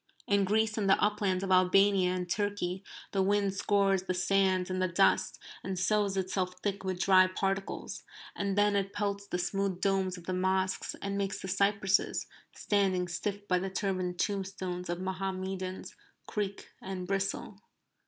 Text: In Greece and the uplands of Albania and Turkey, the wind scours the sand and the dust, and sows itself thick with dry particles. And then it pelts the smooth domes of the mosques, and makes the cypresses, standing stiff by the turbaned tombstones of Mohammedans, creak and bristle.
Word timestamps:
In 0.25 0.45
Greece 0.45 0.79
and 0.79 0.89
the 0.89 0.99
uplands 0.99 1.43
of 1.43 1.51
Albania 1.51 2.15
and 2.15 2.27
Turkey, 2.27 2.83
the 3.11 3.21
wind 3.21 3.53
scours 3.53 4.01
the 4.01 4.15
sand 4.15 4.71
and 4.71 4.81
the 4.81 4.87
dust, 4.87 5.37
and 5.63 5.77
sows 5.77 6.17
itself 6.17 6.55
thick 6.63 6.83
with 6.83 6.99
dry 7.03 7.27
particles. 7.27 8.01
And 8.35 8.57
then 8.57 8.75
it 8.75 8.93
pelts 8.93 9.27
the 9.27 9.37
smooth 9.37 9.79
domes 9.79 10.17
of 10.17 10.23
the 10.23 10.33
mosques, 10.33 10.95
and 11.03 11.19
makes 11.19 11.39
the 11.39 11.47
cypresses, 11.47 12.25
standing 12.51 13.07
stiff 13.07 13.47
by 13.47 13.59
the 13.59 13.69
turbaned 13.69 14.17
tombstones 14.17 14.89
of 14.89 14.99
Mohammedans, 14.99 15.95
creak 16.25 16.71
and 16.81 17.05
bristle. 17.05 17.59